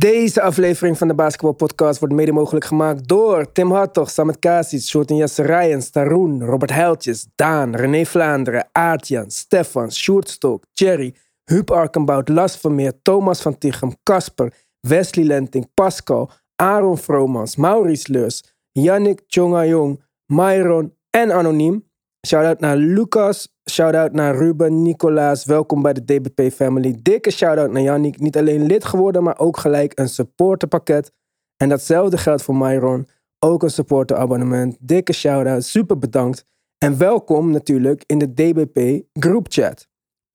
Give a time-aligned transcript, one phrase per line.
[0.00, 4.80] Deze aflevering van de Basketball Podcast wordt mede mogelijk gemaakt door Tim Hartog, Samet Kasic,
[4.80, 11.14] Shorten Jasserijen, Staroen, Robert Heiltjes, Daan, René Vlaanderen, Aartjan, Stefan, Sjoerd Stok, Thierry,
[11.44, 18.54] Huub Arkenbout, Las Vermeer, Thomas van Tichem, Kasper, Wesley Lenting, Pascal, Aaron Vromans, Maurice Leurs,
[18.72, 21.85] Yannick Jong, Myron en Anoniem.
[22.26, 23.48] Shout-out naar Lucas.
[23.70, 25.44] Shout-out naar Ruben, Nicolaas.
[25.44, 26.98] Welkom bij de DBP family.
[27.02, 28.20] Dikke shout-out naar Yannick.
[28.20, 31.12] Niet alleen lid geworden, maar ook gelijk een supporterpakket.
[31.56, 33.08] En datzelfde geldt voor Myron.
[33.38, 34.76] Ook een supporterabonnement.
[34.80, 35.64] Dikke shout-out.
[35.64, 36.44] Super bedankt.
[36.78, 39.88] En welkom natuurlijk in de DBP groupchat.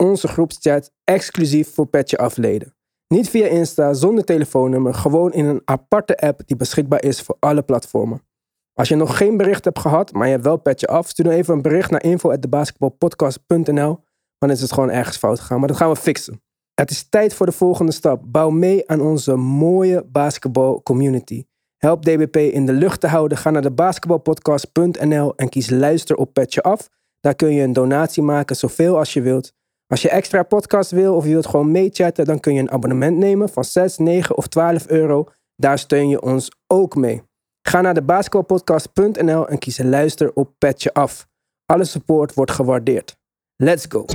[0.03, 2.75] Onze groepschat exclusief voor Petje Afleden.
[3.07, 4.93] Niet via Insta, zonder telefoonnummer.
[4.93, 8.21] Gewoon in een aparte app die beschikbaar is voor alle platformen.
[8.81, 11.33] Als je nog geen bericht hebt gehad, maar je hebt wel petje af, stuur dan
[11.33, 13.99] even een bericht naar info.basketballpodcast.nl.
[14.37, 16.41] Dan is het gewoon ergens fout gegaan, maar dat gaan we fixen.
[16.73, 18.21] Het is tijd voor de volgende stap.
[18.25, 21.45] Bouw mee aan onze mooie basketball community.
[21.77, 23.37] Help DBP in de lucht te houden.
[23.37, 26.89] Ga naar de basketballpodcast.nl en kies luister op petje af.
[27.19, 29.53] Daar kun je een donatie maken, zoveel als je wilt.
[29.87, 33.17] Als je extra podcast wil of je wilt gewoon meechatten, dan kun je een abonnement
[33.17, 35.27] nemen van 6, 9 of 12 euro.
[35.55, 37.29] Daar steun je ons ook mee.
[37.61, 41.27] Ga naar de basketbalpodcast.nl en kies luister op Petje Af.
[41.65, 43.15] Alle support wordt gewaardeerd.
[43.55, 44.05] Let's go!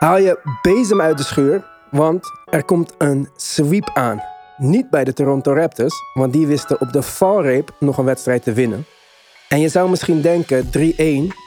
[0.00, 4.22] Haal je bezem uit de schuur, want er komt een sweep aan.
[4.56, 8.52] Niet bij de Toronto Raptors, want die wisten op de valreep nog een wedstrijd te
[8.52, 8.84] winnen.
[9.48, 10.70] En je zou misschien denken, 3-1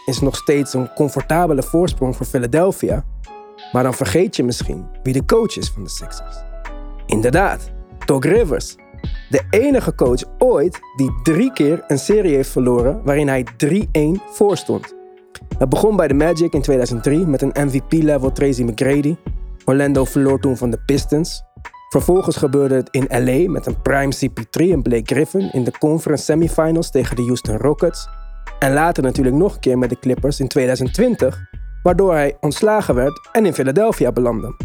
[0.05, 3.05] is nog steeds een comfortabele voorsprong voor Philadelphia.
[3.71, 6.35] Maar dan vergeet je misschien wie de coach is van de Sixers.
[7.05, 7.71] Inderdaad,
[8.05, 8.75] Doc Rivers.
[9.29, 13.77] De enige coach ooit die drie keer een serie heeft verloren waarin hij 3-1
[14.31, 15.02] voorstond.
[15.57, 19.15] Het begon bij de Magic in 2003 met een MVP-level Tracy McGrady.
[19.65, 21.43] Orlando verloor toen van de Pistons.
[21.89, 26.23] Vervolgens gebeurde het in LA met een prime CP3 en Blake Griffin in de conference
[26.23, 28.07] semifinals tegen de Houston Rockets.
[28.59, 31.39] En later natuurlijk nog een keer met de Clippers in 2020,
[31.83, 34.55] waardoor hij ontslagen werd en in Philadelphia belandde.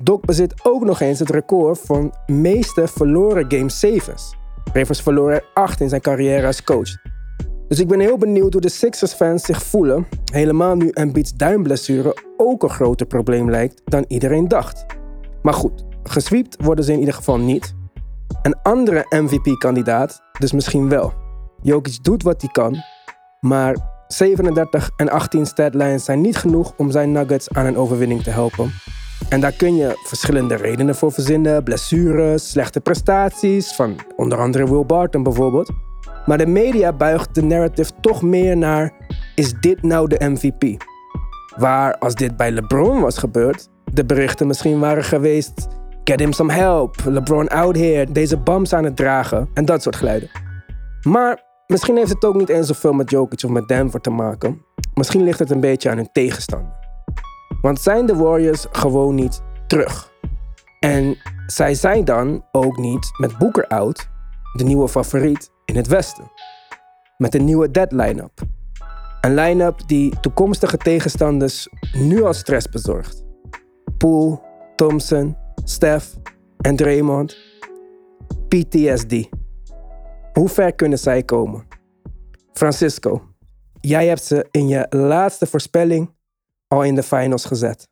[0.00, 4.36] Doc bezit ook nog eens het record van meeste verloren Game 7's.
[4.72, 7.13] Rivers verloor er 8 in zijn carrière als coach.
[7.68, 10.06] Dus ik ben heel benieuwd hoe de Sixers-fans zich voelen.
[10.32, 14.86] Helemaal nu Embiid's duimblessure ook een groter probleem lijkt dan iedereen dacht.
[15.42, 17.74] Maar goed, gesweept worden ze in ieder geval niet.
[18.42, 21.12] Een andere MVP-kandidaat dus misschien wel.
[21.62, 22.76] Jokic doet wat hij kan,
[23.40, 23.76] maar
[24.08, 28.72] 37 en 18 statlines zijn niet genoeg om zijn Nuggets aan een overwinning te helpen.
[29.28, 31.62] En daar kun je verschillende redenen voor verzinnen.
[31.62, 35.72] Blessures, slechte prestaties, van onder andere Will Barton bijvoorbeeld.
[36.26, 38.92] Maar de media buigt de narrative toch meer naar:
[39.34, 40.82] is dit nou de MVP?
[41.56, 45.66] Waar als dit bij LeBron was gebeurd, de berichten misschien waren geweest:
[46.04, 49.96] get him some help, LeBron out here, deze bams aan het dragen en dat soort
[49.96, 50.30] geluiden.
[51.02, 54.62] Maar misschien heeft het ook niet eens zoveel met Jokic of met Denver te maken.
[54.94, 56.72] Misschien ligt het een beetje aan hun tegenstander.
[57.60, 60.12] Want zijn de Warriors gewoon niet terug?
[60.80, 64.08] En zij zijn dan ook niet met Booker out,
[64.52, 66.30] de nieuwe favoriet, in het Westen.
[67.16, 68.40] Met een nieuwe dead line-up.
[69.20, 73.24] Een line-up die toekomstige tegenstanders nu al stress bezorgt.
[73.98, 74.40] Poole,
[74.76, 76.06] Thompson, Steph
[76.60, 77.36] en Draymond.
[78.48, 79.28] PTSD.
[80.32, 81.66] Hoe ver kunnen zij komen?
[82.52, 83.34] Francisco,
[83.80, 86.14] jij hebt ze in je laatste voorspelling
[86.66, 87.88] al in de finals gezet.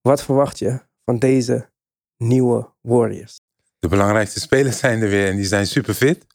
[0.00, 1.68] Wat verwacht je van deze
[2.16, 3.40] nieuwe Warriors?
[3.78, 6.26] De belangrijkste spelers zijn er weer en die zijn super fit.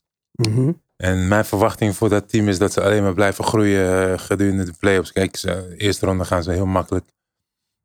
[0.46, 0.72] Mhm.
[0.96, 4.64] En mijn verwachting voor dat team is dat ze alleen maar blijven groeien eh, gedurende
[4.64, 5.12] de playoffs.
[5.12, 7.10] Kijk, ze, eerste ronde gaan ze heel makkelijk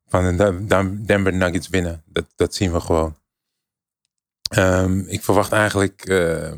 [0.06, 0.64] van de
[1.04, 2.02] Denver Nuggets winnen.
[2.06, 3.16] Dat, dat zien we gewoon.
[4.50, 6.52] Ehm, ik verwacht eigenlijk, eh,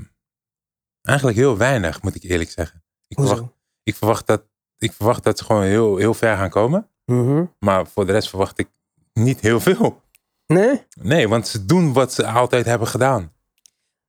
[1.03, 2.83] eigenlijk heel weinig, moet ik eerlijk zeggen.
[3.09, 3.35] Ik Hoezo?
[3.35, 4.43] verwacht, ik verwacht, dat,
[4.79, 6.89] ik verwacht dat ze gewoon heel, heel ver gaan komen.
[7.05, 7.45] Mhm.
[7.59, 8.69] Maar voor de rest verwacht ik
[9.13, 10.03] niet heel veel.
[10.47, 10.87] Nee?
[11.01, 13.33] Nee, want ze doen wat ze altijd hebben gedaan.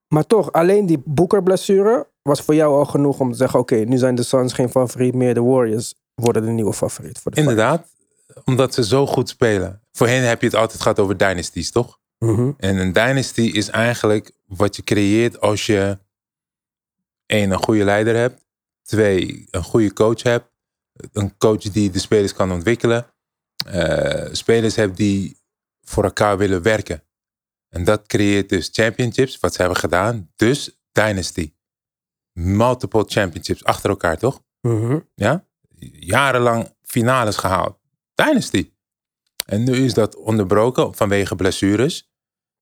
[0.08, 3.98] Maar toch, alleen die Booker-blessure was voor jou al genoeg om te zeggen: oké, nu
[3.98, 7.88] zijn de Suns geen favoriet meer, de Warriors worden de nieuwe favoriet voor de Inderdaad,
[8.46, 9.82] omdat ze zo goed spelen.
[9.92, 12.00] Voorheen heb je het altijd gehad over dynasties, toch?
[12.20, 12.52] Mhm.
[12.58, 15.98] En een dynasty is eigenlijk wat je creëert als je
[17.26, 18.46] één, een goede leider hebt.
[18.82, 20.50] Twee, een goede coach hebt.
[21.12, 23.06] Een coach die de spelers kan ontwikkelen.
[23.66, 25.38] eh, spelers hebt die
[25.82, 27.04] voor elkaar willen werken.
[27.70, 30.32] En dat creëert dus championships, wat ze hebben gedaan.
[30.36, 31.54] Dus dynasty.
[32.34, 34.44] Multiple championships achter elkaar, toch?
[34.62, 35.00] Mhm.
[35.16, 35.46] Ja?
[35.92, 37.80] Jarenlang finales gehaald.
[38.14, 38.72] Dynasty.
[39.46, 42.10] En nu is dat onderbroken vanwege blessures.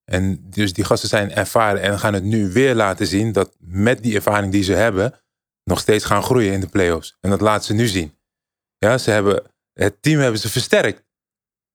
[0.05, 4.03] En dus die gasten zijn ervaren en gaan het nu weer laten zien dat met
[4.03, 5.19] die ervaring die ze hebben,
[5.63, 7.17] nog steeds gaan groeien in de playoffs.
[7.21, 8.17] En dat laten ze nu zien.
[8.77, 9.43] Ja, ze hebben,
[9.73, 11.03] het team hebben ze versterkt.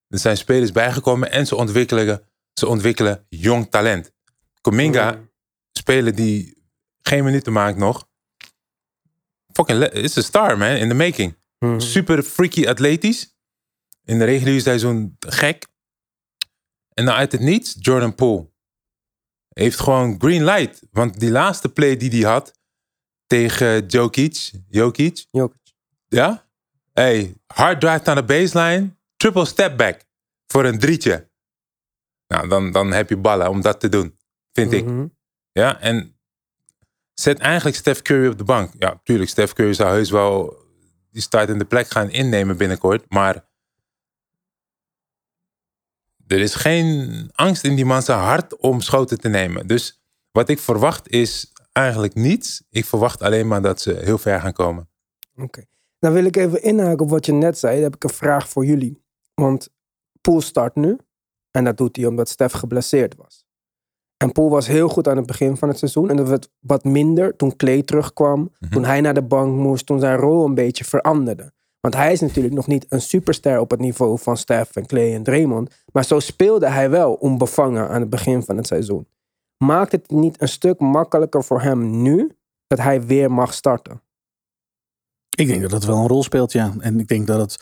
[0.09, 2.30] Er zijn spelers bijgekomen en ze ontwikkelen,
[2.61, 4.13] ze ontwikkelen jong talent.
[4.61, 5.23] Cominga, Mhm.
[5.73, 6.63] speler die
[7.03, 8.09] geen minuten maakt nog.
[9.53, 11.37] Fucking, is een star man, in the making.
[11.59, 11.81] Mhm.
[11.81, 13.35] Super freaky atletisch.
[14.05, 15.67] In de reguliere seizoen gek.
[16.95, 18.49] En dan uit het niets, Jordan Poole.
[19.49, 20.83] Heeft gewoon green light.
[20.91, 22.59] Want die laatste play die hij had
[23.27, 24.51] tegen Jokic.
[24.69, 25.27] Jokic.
[25.31, 25.73] Jokic.
[26.09, 26.49] Ja?
[26.93, 28.97] Hey, hard drive naar de baseline.
[29.17, 30.05] Triple step back.
[30.47, 31.30] Voor een drietje.
[32.31, 34.19] Nou, dan, dan heb je ballen om dat te doen.
[34.53, 34.85] Vind ik.
[34.85, 35.07] Mhm.
[35.53, 36.17] Ja, en
[37.15, 38.73] zet eigenlijk Steph Curry op de bank.
[38.79, 40.65] Ja, tuurlijk, Steph Curry zou heus wel
[41.11, 43.05] die startende plek gaan innemen binnenkort.
[43.09, 43.49] Maar
[46.27, 49.67] er is geen angst in die man zijn hart om schoten te nemen.
[49.67, 52.63] Dus wat ik verwacht is eigenlijk niets.
[52.71, 54.89] Ik verwacht alleen maar dat ze heel ver gaan komen.
[55.37, 55.65] Oké.
[55.99, 57.75] Dan wil ik even inhaken op wat je net zei.
[57.75, 59.03] Dan heb ik een vraag voor jullie.
[59.35, 59.69] Want
[60.21, 60.99] Poel start nu.
[61.51, 63.45] En dat doet hij omdat Stef geblesseerd was.
[64.17, 66.11] En Poel was heel goed aan het begin van het seizoen.
[66.11, 68.53] En dat werd wat minder toen Clay terugkwam.
[68.71, 69.87] Toen hij naar de bank moest.
[69.87, 71.53] Toen zijn rol een beetje veranderde.
[71.81, 75.15] Want hij is natuurlijk nog niet een superster op het niveau van Steph en Clay
[75.15, 75.83] en Draymond.
[75.93, 79.07] Maar zo speelde hij wel onbevangen aan het begin van het seizoen.
[79.57, 82.37] Maakt het niet een stuk makkelijker voor hem nu
[82.67, 84.03] dat hij weer mag starten?
[85.37, 86.75] Ik denk dat dat wel een rol speelt, ja.
[86.79, 87.59] En ik denk dat het,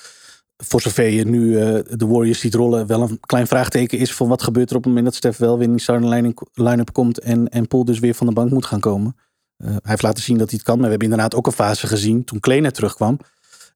[0.64, 4.28] voor zover je nu eh, de Warriors ziet rollen, wel een klein vraagteken is van
[4.28, 6.92] wat gebeurt er op het moment dat Steph wel weer in die starting line- line-up
[6.92, 9.16] komt en, en Poole dus weer van de bank moet gaan komen.
[9.56, 11.52] Eh, hij heeft laten zien dat hij het kan, maar we hebben inderdaad ook een
[11.52, 13.18] fase gezien toen net terugkwam.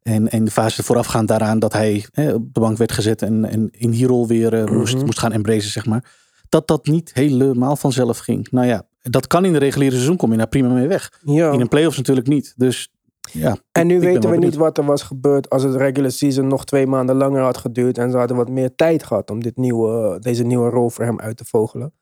[0.02, 3.44] En, en de fase voorafgaand daaraan dat hij eh, op de bank werd gezet en,
[3.44, 5.04] en in die rol weer eh, moest, Mhm.
[5.04, 6.04] moest gaan embracen, zeg maar.
[6.48, 8.50] Dat dat niet helemaal vanzelf ging.
[8.50, 11.12] Nou ja, dat kan in de reguliere seizoen, kom je daar prima mee weg.
[11.24, 11.52] Ja.
[11.52, 12.52] In een playoffs natuurlijk niet.
[12.56, 12.91] Dus
[13.30, 13.56] ja.
[13.72, 16.86] En nu weten we niet wat er was gebeurd als het regular season nog twee
[16.86, 17.98] maanden langer had geduurd.
[17.98, 21.20] En ze hadden wat meer tijd gehad om dit nieuwe, deze nieuwe rol voor hem
[21.20, 21.94] uit te vogelen.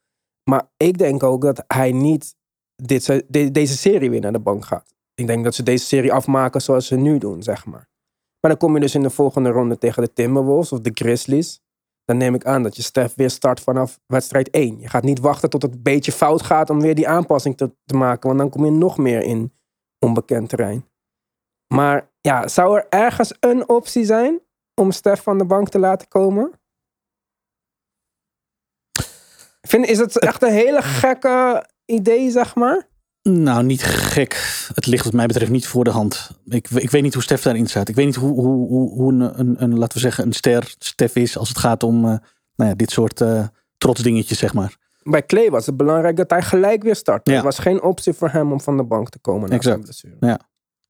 [0.50, 2.34] Maar ik denk ook dat hij niet
[2.76, 4.94] dit, de- deze serie weer naar de bank gaat.
[5.14, 7.88] Ik denk dat ze deze serie afmaken zoals ze nu doen, zeg maar.
[8.40, 11.60] Maar dan kom je dus in de volgende ronde tegen de Timberwolves of de Grizzlies.
[12.04, 14.80] Dan neem ik aan dat je Steph weer start vanaf wedstrijd 1.
[14.80, 17.72] Je gaat niet wachten tot het een beetje fout gaat om weer die aanpassing te,
[17.84, 18.28] te maken.
[18.28, 19.52] Want dan kom je nog meer in
[19.98, 20.84] onbekend terrein.
[21.74, 24.40] Maar ja, zou er ergens een optie zijn
[24.74, 26.52] om Stef van de bank te laten komen?
[29.60, 32.88] Vind, is het echt een hele gekke idee, zeg maar?
[33.22, 34.66] Nou, niet gek.
[34.74, 36.30] Het ligt wat mij betreft niet voor de hand.
[36.44, 37.88] Ik, ik weet niet hoe Stef daarin staat.
[37.88, 40.74] Ik weet niet hoe, hoe, hoe, hoe een, een, een, laten we zeggen, een ster
[40.78, 42.18] Stef is als het gaat om eh,
[42.56, 43.46] nou ja, dit soort eh
[43.78, 44.76] trotsdingetjes, zeg maar.
[45.02, 47.28] Bij Clay was het belangrijk dat hij gelijk weer start.
[47.28, 47.36] Ja.
[47.36, 49.82] Er was geen optie voor hem om van de bank te komen na zijn Exact.
[49.82, 50.38] blessure.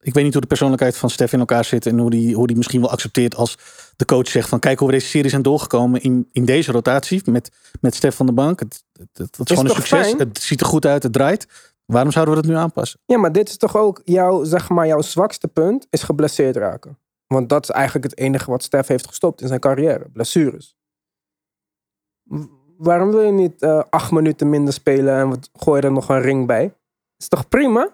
[0.03, 2.47] Ik weet niet hoe de persoonlijkheid van Stef in elkaar zit en hoe die, hoe
[2.47, 3.59] die misschien wel accepteert als
[3.97, 7.23] de coach zegt van kijk hoe we deze serie zijn doorgekomen in, in deze rotatie
[7.31, 8.61] met, met Stef van de bank.
[8.61, 10.07] Het, het, het, het is, gewoon een succes.
[10.07, 10.19] fijn?
[10.19, 11.47] Het ziet er goed uit, het draait.
[11.85, 13.01] Waarom zouden we dat nu aanpassen?
[13.05, 16.99] Ja, maar dit is toch ook jouw, zeg maar, jouw zwakste punt, is geblesseerd raken.
[17.27, 20.09] Want dat is eigenlijk het enige wat Stef heeft gestopt in zijn carrière.
[20.13, 20.77] Blessures.
[22.77, 26.09] Waarom wil je niet eh, acht minuten minder spelen en wat, gooi je er nog
[26.09, 26.75] een ring bij?
[27.17, 27.91] Is toch prima?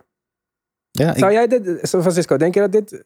[0.98, 3.04] Ja, ik- Zou jij dit, San Francisco, denk je dat dit...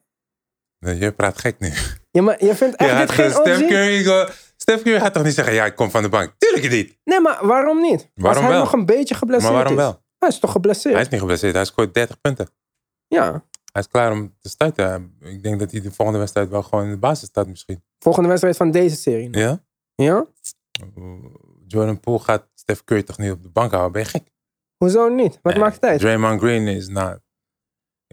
[0.78, 1.72] Nee, Je praat gek nu.
[2.10, 3.58] Ja, maar je vindt echt Ja, dit geen Steph?
[3.58, 6.34] Curry, go- Steph Curry gaat toch niet zeggen, ja, ik kom van de bank.
[6.38, 6.98] Tuurlijk niet.
[7.04, 8.10] Nee, maar waarom niet?
[8.14, 8.58] Waarom Als hij wel?
[8.58, 9.84] nog een beetje geblesseerd Maar waarom is.
[9.84, 10.02] wel?
[10.18, 10.94] Hij is toch geblesseerd?
[10.94, 12.48] Hij is niet geblesseerd, hij scoort 30 punten.
[13.06, 13.44] Ja.
[13.72, 15.16] Hij is klaar om te starten.
[15.20, 17.82] Ik denk dat hij de volgende wedstrijd wel gewoon in de basis staat misschien.
[17.98, 19.38] Volgende wedstrijd van deze serie.
[19.38, 19.62] Ja?
[19.94, 20.26] Ja?
[21.66, 23.92] Jordan Poole gaat Steph Curry toch niet op de bank houden?
[23.92, 24.22] Ben je gek?
[24.76, 25.38] Hoezo niet?
[25.42, 25.62] Wat Nee.
[25.62, 26.00] maakt het uit?
[26.00, 27.18] Draymond Green is not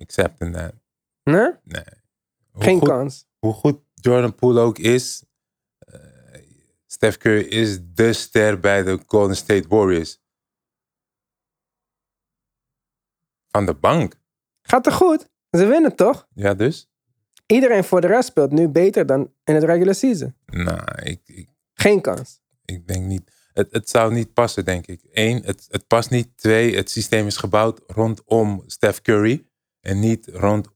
[0.01, 0.74] accepting that.
[1.24, 1.51] Nee?
[1.63, 1.84] Nee.
[2.51, 3.27] Hoe Geen goed, kans.
[3.39, 5.24] Hoe goed Jordan Poole ook is,
[5.80, 6.00] eh,
[6.86, 10.20] Steph Curry is de ster bij de Golden State Warriors.
[13.51, 14.16] Van de bank.
[14.62, 15.30] Gaat er goed?
[15.51, 16.27] Ze winnen toch?
[16.34, 16.89] Ja, dus?
[17.46, 20.36] Iedereen voor de rest speelt nu beter dan in het regular season.
[20.46, 22.42] Nou, ik, ik, Geen kans.
[22.66, 23.32] ik denk niet.
[23.54, 25.01] het, het zou niet passen, denk ik.
[25.12, 26.38] Eén, het, het past niet.
[26.38, 29.47] Twee, het systeem is gebouwd rondom Steph Curry.
[29.88, 30.67] En niet rond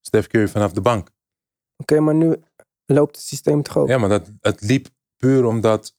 [0.00, 1.10] Steph Curry vanaf de bank.
[1.76, 2.36] Oké, maar nu
[2.86, 3.88] loopt het systeem toch ook?
[3.88, 5.94] Ja, maar dat, het liep puur omdat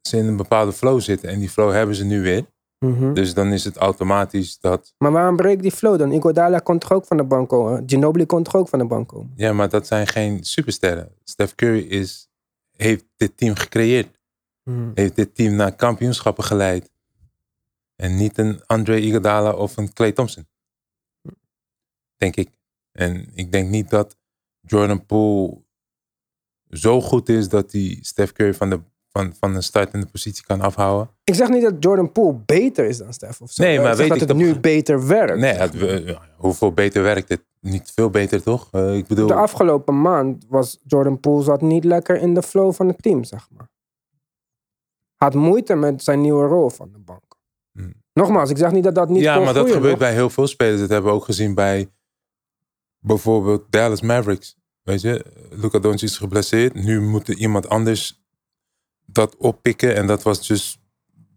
[0.00, 1.28] ze in een bepaalde flow zitten.
[1.28, 2.46] En die flow hebben ze nu weer.
[2.78, 3.12] Mhm.
[3.12, 4.94] Dus dan is het automatisch dat...
[4.98, 6.12] Maar waarom breekt die flow dan?
[6.12, 7.82] Iguodala kon toch ook van de bank komen?
[7.86, 9.32] Ginobili kon toch ook van de bank komen?
[9.36, 11.12] Ja, maar dat zijn geen supersterren.
[11.24, 12.28] Steph Curry is,
[12.76, 14.18] heeft dit team gecreëerd.
[14.62, 14.90] Mhm.
[14.94, 16.90] Heeft dit team naar kampioenschappen geleid.
[17.96, 20.46] En niet een Andre Iguodala of een Clay Thompson.
[22.16, 22.50] Denk ik.
[22.92, 24.16] En ik denk niet dat
[24.60, 25.62] Jordan Poole
[26.70, 30.60] zo goed is dat hij Steph Curry van de, van, van een startende positie kan
[30.60, 31.10] afhouden.
[31.24, 33.62] Ik zeg niet dat Jordan Poole beter is dan Steph of zo.
[33.62, 35.38] Nee, maar ik zeg weet dat ik het nu beter werkt.
[35.38, 37.42] Nee, het, hoeveel beter werkt het?
[37.60, 38.68] Niet veel beter, toch?
[38.72, 42.72] Eh, ik bedoel, De afgelopen maand was Jordan Poole zat niet lekker in de flow
[42.72, 43.68] van het team, zeg maar.
[45.16, 47.38] Had moeite met zijn nieuwe rol van de bank.
[47.72, 47.94] Hmm.
[48.12, 49.98] Nogmaals, ik zeg niet dat dat niet ja, maar dat gebeurt nog.
[49.98, 50.80] bij heel veel spelers.
[50.80, 51.88] Dat hebben we ook gezien bij
[53.04, 54.56] bijvoorbeeld Dallas Mavericks.
[54.82, 56.74] Weet je, Luka Doncic is geblesseerd.
[56.74, 58.22] Nu moet er iemand anders
[59.06, 59.96] dat oppikken.
[59.96, 60.78] En dat was dus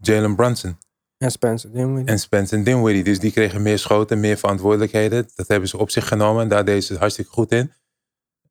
[0.02, 0.78] Jalen Brunson
[1.18, 2.14] En Spencer Dinwiddie.
[2.14, 3.04] en Spencer Dinwiddie.
[3.04, 5.30] Dus die kregen meer schoten, meer verantwoordelijkheden.
[5.36, 6.42] Dat hebben ze op zich genomen.
[6.42, 7.74] En daar deden ze het hartstikke goed in.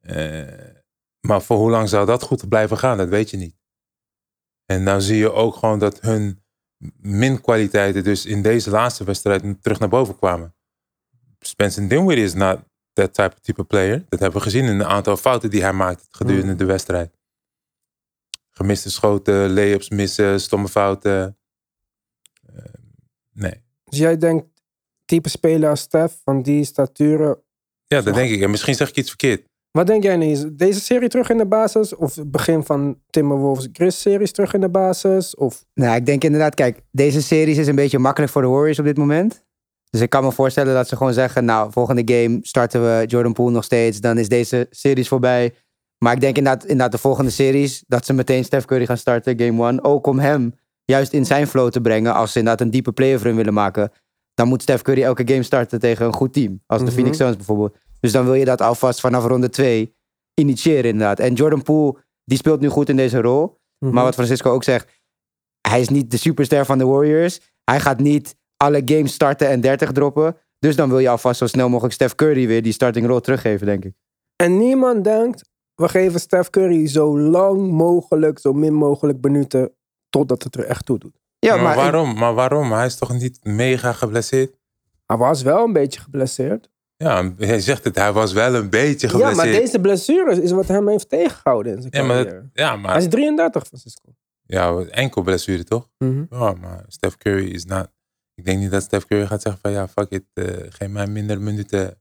[0.00, 0.74] Eh,
[1.20, 2.96] maar voor hoe lang zou dat goed blijven gaan?
[2.96, 3.56] Dat weet je niet.
[4.64, 6.44] En nou zie je ook gewoon dat hun
[6.96, 10.54] minkwaliteiten dus in deze laatste wedstrijd terug naar boven kwamen.
[11.38, 12.60] Spencer Dinwiddie is not
[12.96, 14.04] that type of type player.
[14.08, 16.58] Dat hebben we gezien in een aantal fouten die hij maakt gedurende Mm.
[16.58, 17.10] de wedstrijd.
[18.50, 21.36] Gemiste schoten, layups missen, stomme fouten.
[22.46, 22.62] Eh,
[23.32, 23.62] nee.
[23.84, 24.46] Dus jij denkt,
[25.04, 27.38] type speler als Steph, van die staturen.
[27.86, 28.42] Ja, dat denk ik.
[28.42, 29.46] En misschien zeg ik iets verkeerd.
[29.70, 30.54] Wat denk jij nu?
[30.54, 31.94] Deze serie terug in de basis?
[31.94, 35.34] Of het begin van Timberwolves Chris series terug in de basis?
[35.34, 38.78] Of Nou, ik denk inderdaad, kijk, deze series is een beetje makkelijk voor de Warriors
[38.78, 39.44] op dit moment.
[39.96, 43.32] Dus ik kan me voorstellen dat ze gewoon zeggen, nou, volgende game starten we Jordan
[43.32, 44.00] Poole nog steeds.
[44.00, 45.54] Dan is deze series voorbij.
[45.98, 49.38] Maar ik denk inderdaad, inderdaad de volgende series, dat ze meteen Steph Curry gaan starten,
[49.40, 49.84] game one.
[49.84, 52.14] Ook om hem juist in zijn flow te brengen.
[52.14, 53.90] Als ze inderdaad een diepe playoff run willen maken.
[54.34, 56.62] Dan moet Steph Curry elke game starten tegen een goed team.
[56.66, 56.94] Als de Mhm.
[56.94, 57.76] Phoenix Suns bijvoorbeeld.
[58.00, 59.94] Dus dan wil je dat alvast vanaf ronde 2
[60.34, 61.18] initiëren inderdaad.
[61.18, 63.58] En Jordan Poole, die speelt nu goed in deze rol.
[63.78, 63.92] Mhm.
[63.94, 64.88] Maar wat Francisco ook zegt,
[65.68, 67.40] hij is niet de superster van de Warriors.
[67.64, 70.36] Hij gaat niet alle games starten en 30 droppen.
[70.58, 73.66] Dus dan wil je alvast zo snel mogelijk Steph Curry weer die starting rol teruggeven,
[73.66, 73.94] denk ik.
[74.36, 79.72] En niemand denkt, we geven Steph Curry zo lang mogelijk, zo min mogelijk minuten,
[80.10, 81.18] totdat het er echt toe doet.
[81.38, 82.14] Ja, maar, maar, waarom?
[82.18, 82.72] Maar waarom?
[82.72, 84.54] Hij is toch niet mega geblesseerd?
[85.06, 86.68] Hij was wel een beetje geblesseerd.
[86.96, 87.94] Ja, hij zegt het.
[87.96, 89.36] Hij was wel een beetje Ja, geblesseerd.
[89.52, 92.78] maar deze blessure is wat hem heeft tegengehouden in zijn Ja, maar, dat- ja, Hij
[92.78, 94.08] maar is 33, Francisco.
[94.46, 95.88] ja, enkel blessure toch?
[95.98, 96.24] Mhm.
[96.30, 97.88] Ja, maar Steph Curry is not...
[98.36, 101.06] Ik denk niet dat Steph Curry gaat zeggen van ja, fuck it, eh, geef mij
[101.06, 101.98] minder minuten.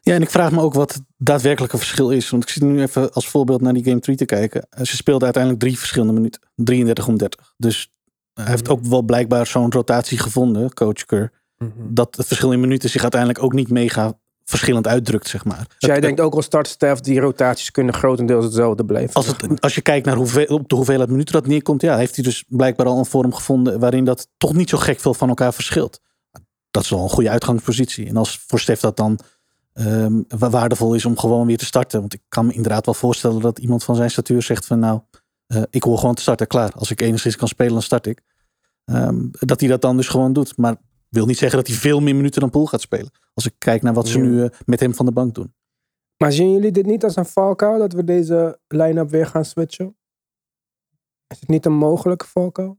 [0.00, 2.30] Ja, en ik vraag me ook wat het daadwerkelijke verschil is.
[2.30, 4.66] Want ik zit nu even als voorbeeld naar die game 3 te kijken.
[4.70, 6.40] Eh, Ze speelden uiteindelijk drie verschillende minuten.
[6.54, 7.54] 33 om 30.
[7.56, 7.92] Dus
[8.34, 11.32] hij heeft ook wel blijkbaar zo'n rotatie gevonden, coach Kerr.
[11.58, 11.70] Mhm.
[11.76, 15.66] Dat het verschil in minuten zich uiteindelijk ook niet mega verschillend uitdrukt, zeg maar.
[15.78, 19.14] Dus jij denkt ook al start Steph, die rotaties kunnen grotendeels hetzelfde blijven.
[19.14, 22.14] Als, het, als je kijkt naar hoeveel, op de hoeveelheid minuten dat neerkomt, ja, heeft
[22.14, 25.28] hij dus blijkbaar al een vorm gevonden waarin dat toch niet zo gek veel van
[25.28, 26.00] elkaar verschilt.
[26.70, 28.06] Dat is wel een goede uitgangspositie.
[28.06, 29.18] En als voor Stef dat dan
[29.72, 32.00] ehm, wa- waardevol is om gewoon weer te starten.
[32.00, 35.00] Want ik kan me inderdaad wel voorstellen dat iemand van zijn statuur zegt van nou,
[35.46, 36.72] eh, ik hoor gewoon te starten, klaar.
[36.72, 38.20] Als ik enigszins kan spelen, dan start ik.
[38.84, 40.56] Ehm, dat hij dat dan dus gewoon doet.
[40.56, 40.76] Maar
[41.14, 43.10] wil niet zeggen dat hij veel meer minuten dan Poel gaat spelen.
[43.34, 44.24] Als ik kijk naar wat ze Ja.
[44.24, 45.54] nu eh, met hem van de bank doen.
[46.16, 49.96] Maar zien jullie dit niet als een valkuil, dat we deze line-up weer gaan switchen?
[51.26, 52.78] Is het niet een mogelijke valkuil?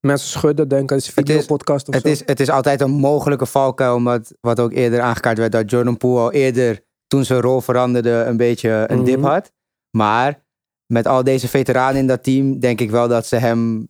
[0.00, 2.08] Mensen schudden, denken, het is een videopodcast of het zo.
[2.08, 3.94] is, het is altijd een mogelijke valkuil.
[3.94, 8.10] Omdat, wat ook eerder aangekaart werd, dat Jordan Poole al eerder, toen zijn rol veranderde,
[8.10, 9.26] een beetje een dip Mhm.
[9.28, 9.52] had.
[9.96, 10.44] Maar
[10.86, 13.88] met al deze veteranen in dat team, denk ik wel dat ze hem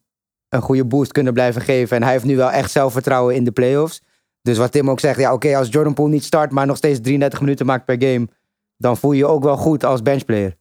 [0.52, 1.96] een goede boost kunnen blijven geven.
[1.96, 4.02] En hij heeft nu wel echt zelfvertrouwen in de playoffs.
[4.42, 7.00] Dus wat Tim ook zegt, ja oké, als Jordan Poole niet start, maar nog steeds
[7.00, 8.28] 33 minuten maakt per game,
[8.76, 10.56] dan voel je je ook wel goed als benchplayer.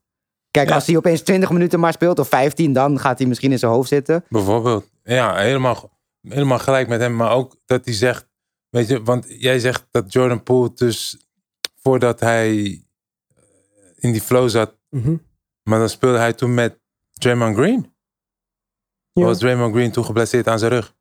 [0.52, 0.76] Kijk, Ja.
[0.76, 3.72] als hij opeens 20 minuten maar speelt of 15, dan gaat hij misschien in zijn
[3.72, 4.24] hoofd zitten.
[4.30, 4.90] Bijvoorbeeld.
[5.04, 5.90] Ja, helemaal,
[6.22, 7.16] helemaal gelijk met hem.
[7.16, 8.28] Maar ook dat hij zegt,
[8.70, 11.28] weet je, want jij zegt dat Jordan Poole dus
[11.82, 12.50] voordat hij
[13.36, 13.44] eh,
[13.96, 15.16] in die flow zat, Mhm.
[15.64, 16.80] maar dan speelde hij toen met
[17.14, 17.91] Draymond Green.
[19.14, 19.24] Ja.
[19.26, 20.96] Was Draymond Green toen geblesseerd aan zijn rug?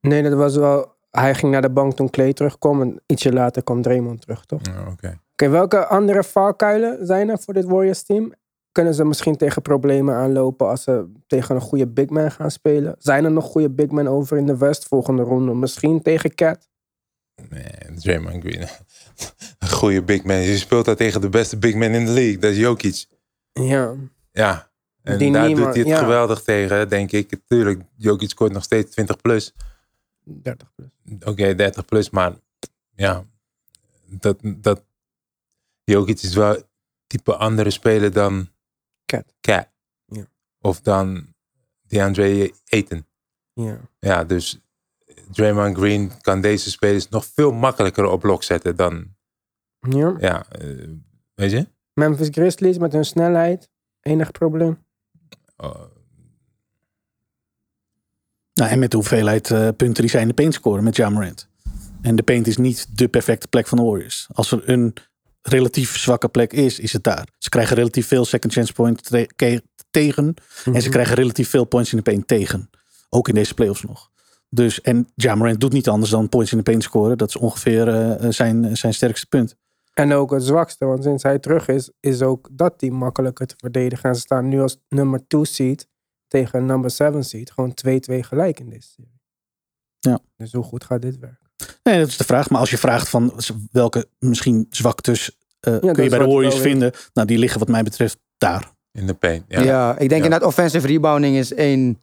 [0.00, 0.94] Nee, dat was wel...
[1.10, 4.60] Hij ging naar de bank toen Clay terugkwam en ietsje later kwam Draymond terug, toch?
[4.60, 5.48] Oké, Ja, Oké.
[5.48, 8.32] welke andere valkuilen zijn er voor dit Warriors team?
[8.72, 12.94] kunnen ze misschien tegen problemen aanlopen als ze tegen een goede big man gaan spelen?
[12.98, 14.84] Zijn er nog goede big men over in de West?
[14.88, 16.68] Volgende ronde misschien tegen Cat?
[17.48, 18.60] Nee, Draymond Green.
[19.58, 20.36] Een goede big man.
[20.36, 22.38] Je speelt daar tegen de beste big man in de league.
[22.38, 23.06] Dat is Jokic.
[23.52, 23.94] Ja.
[24.30, 24.70] Ja.
[25.02, 25.98] En Die daar doet hij het ja.
[25.98, 27.38] geweldig tegen, denk ik.
[27.46, 29.52] Tuurlijk, Jokic scoort nog steeds 20 plus.
[30.24, 30.88] 30 plus.
[31.24, 32.32] Oké, 30 plus, maar
[32.94, 33.24] ja,
[34.06, 34.82] dat, dat
[35.84, 36.62] Jokic is wel
[37.06, 38.48] type andere speler dan
[39.06, 39.34] Cat.
[39.40, 39.68] Cat.
[40.06, 40.24] Ja.
[40.60, 41.26] Of dan
[41.82, 43.06] DeAndre Ayton.
[43.52, 43.80] Ja.
[43.98, 44.60] Ja, dus
[45.32, 49.14] Draymond Green kan deze spelers nog veel makkelijker op blok zetten dan,
[49.80, 50.16] ja.
[50.18, 50.88] ja, eh,
[51.34, 51.66] weet je?
[51.94, 53.70] Memphis Grizzlies met hun snelheid.
[54.00, 54.78] Enig probleem.
[58.54, 61.48] Nou, en met de hoeveelheid eh, punten die zij in de paint scoren met Jamarant.
[62.02, 64.28] En de paint is niet de perfecte plek van de Warriors.
[64.32, 64.94] Als er een
[65.42, 67.26] relatief zwakke plek is, is het daar.
[67.38, 69.10] Ze krijgen relatief veel second chance points
[69.90, 70.34] tegen.
[70.64, 72.70] En ze krijgen relatief veel points in de paint tegen.
[73.08, 74.10] Ook in deze playoffs nog.
[74.48, 77.18] Dus, en Jamarant doet niet anders dan points in de paint scoren.
[77.18, 79.56] Dat is ongeveer eh, zijn, zijn sterkste punt.
[79.92, 83.54] En ook het zwakste, want sinds hij terug is, is ook dat team makkelijker te
[83.58, 84.08] verdedigen.
[84.08, 85.88] En ze staan nu als nummer 2 seed
[86.28, 87.50] tegen een number 7 seed.
[87.50, 89.20] Gewoon 2-2 gelijk in deze serie.
[89.98, 90.18] Ja.
[90.36, 91.50] Dus hoe goed gaat dit werken?
[91.82, 92.50] Nee, dat is de vraag.
[92.50, 93.32] Maar als je vraagt van
[93.70, 96.92] welke misschien zwaktes eh, kun je bij de Warriors vinden.
[97.12, 98.70] Nou, die liggen wat mij betreft daar.
[98.92, 99.44] in de paint.
[99.48, 99.92] Ja, Ja.
[99.92, 100.16] ik denk Ja.
[100.16, 102.00] inderdaad offensive rebounding is één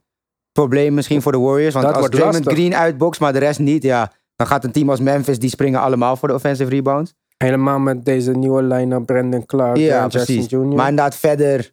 [0.51, 1.73] probleem misschien voor de Warriors.
[1.73, 2.47] Want Dat als Draymond.
[2.51, 5.79] Green uitboxt, maar de rest niet, ja, dan gaat een team als Memphis, die springen
[5.79, 7.13] allemaal voor de offensive rebounds.
[7.43, 10.49] Helemaal met deze nieuwe line-up, Brandon Clark en Ja, Jackson precies.
[10.49, 10.59] Jr.
[10.59, 11.71] Maar inderdaad verder,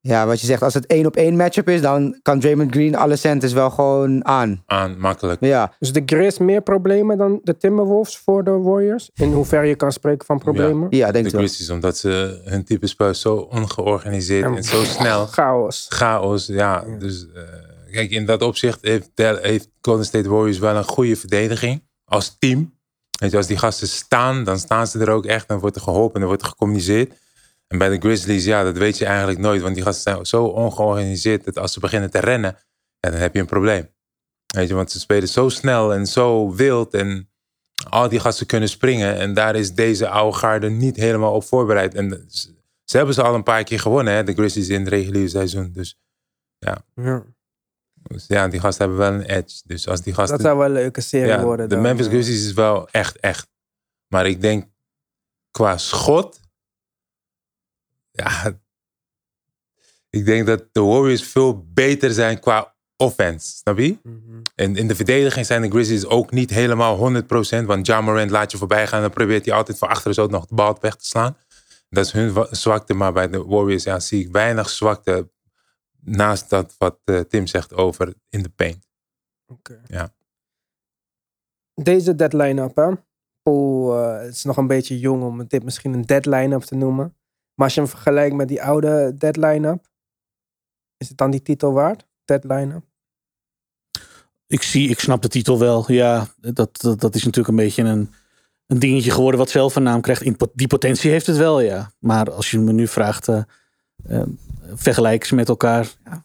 [0.00, 2.94] ja, wat je zegt, als het één op één matchup is, dan kan Draymond Green
[2.96, 4.62] alle centers wel gewoon aan.
[4.66, 5.40] Aan, makkelijk.
[5.40, 9.10] Ja, Dus de Grizz meer problemen dan de Timberwolves voor de Warriors?
[9.14, 10.86] In hoever je kan spreken van problemen?
[10.90, 11.40] ja, denk De ik wel.
[11.40, 15.26] Grizzlies, omdat ze hun type spel zo ongeorganiseerd En en zo snel.
[15.26, 15.86] Chaos.
[15.88, 16.46] chaos.
[16.46, 17.42] Ja, dus eh,
[17.92, 19.10] kijk, in dat opzicht heeft,
[19.42, 22.72] heeft Golden State Warriors wel een goede verdediging als team.
[23.20, 25.48] Weet je, als die gasten staan, dan staan ze er ook echt.
[25.48, 27.12] Dan wordt er geholpen en dan wordt er gecommuniceerd.
[27.66, 29.62] En bij de Grizzlies, ja, dat weet je eigenlijk nooit.
[29.62, 32.56] Want die gasten zijn zo ongeorganiseerd dat als ze beginnen te rennen,
[33.00, 33.88] ja, dan heb je een probleem.
[34.46, 36.94] Weet je, want ze spelen zo snel en zo wild.
[36.94, 37.30] En
[37.88, 39.16] al die gasten kunnen springen.
[39.16, 41.94] En daar is deze oude garde niet helemaal op voorbereid.
[41.94, 42.26] En
[42.84, 45.72] ze, hebben ze al een paar keer gewonnen, hè, de Grizzlies in het reguliere seizoen.
[45.72, 45.98] Dus
[46.58, 46.84] Ja.
[48.08, 49.60] Dus ja, die gasten hebben wel een edge.
[49.64, 50.36] Dus als die gasten.
[50.36, 51.68] Dat zou wel een leuke serie ja, worden.
[51.68, 51.84] de dan.
[51.84, 53.48] Memphis Grizzlies is wel echt, echt.
[54.08, 54.66] Maar ik denk
[55.50, 56.40] qua schot.
[58.10, 58.30] Ja.
[60.10, 63.56] Ik denk dat de Warriors veel beter zijn qua offense.
[63.56, 63.98] Snap je?
[64.02, 64.40] Mhm.
[64.54, 67.64] En in de verdediging zijn de Grizzlies ook niet helemaal 100%.
[67.66, 69.00] Want Ja Morant laat je voorbij gaan.
[69.00, 71.36] Dan probeert hij altijd van achteren zo nog de bal weg te slaan.
[71.88, 72.94] Dat is hun wa- zwakte.
[72.94, 75.28] Maar bij de Warriors ja, zie ik weinig zwakte.
[76.04, 78.86] Naast dat wat eh, Tim zegt over in de paint.
[79.46, 79.80] Oké.
[79.86, 80.14] Ja.
[81.74, 82.90] Deze deadline-up, hè?
[83.42, 87.16] Poel, eh, het is nog een beetje jong om dit misschien een deadline-up te noemen.
[87.54, 89.88] Maar als je hem vergelijkt met die oude deadline-up,
[90.96, 92.06] is het dan die titel waard?
[92.24, 92.84] Deadline-up?
[94.46, 95.92] Ik zie, ik snap de titel wel.
[95.92, 98.12] Ja, dat, dat, dat is natuurlijk een beetje een,
[98.66, 100.22] een dingetje geworden wat zelf een naam krijgt.
[100.22, 101.92] In, die potentie heeft het wel, ja.
[101.98, 103.42] Maar als je me nu vraagt, eh
[104.04, 104.22] eh,
[104.74, 105.88] vergelijk ze met elkaar.
[106.04, 106.24] Ja,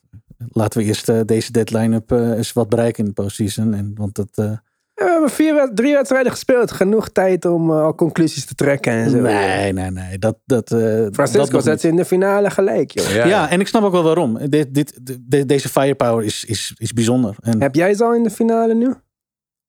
[0.52, 3.74] laten we eerst eh, deze deadline up eh, eens wat bereiken in de postseason.
[3.74, 6.72] En, want dat, eh, Ja, we hebben vier, drie wedstrijden gespeeld.
[6.72, 9.20] Genoeg tijd om al conclusies te trekken en zo.
[9.20, 10.18] nee, nee, nee.
[10.20, 13.26] Dat, dat, eh, dat Francisco nog zet ze in de finale gelijk, joh.
[13.26, 14.50] Ja, en ik snap ook wel waarom.
[14.50, 17.36] Dit, dit, de- deze firepower is, is, is bijzonder.
[17.42, 18.94] En Heb jij ze al in de finale nu?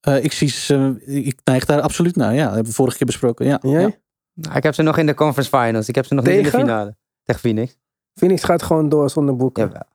[0.01, 2.35] eh, ik zie ze, ik neig daar absoluut naar.
[2.35, 3.47] Ja, dat hebben we vorige keer besproken.
[3.47, 3.81] Ja, Jij?
[3.81, 3.90] ja.
[4.35, 5.88] Nou, ik heb ze nog in de conference finals.
[5.88, 6.97] Ik heb ze nog niet in de finale.
[7.25, 7.77] Tegen Phoenix.
[8.20, 9.70] Phoenix gaat gewoon door zonder boeken.
[9.72, 9.87] Ja,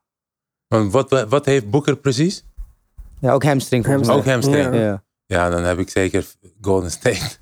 [0.68, 2.44] Want wat, wat heeft Booker precies?
[3.20, 4.08] ja ook hamstring.
[4.08, 4.74] Ook hamstring.
[4.74, 4.80] Ja.
[4.80, 5.04] Ja.
[5.26, 6.26] Ja, dan heb ik zeker
[6.60, 7.36] Golden State.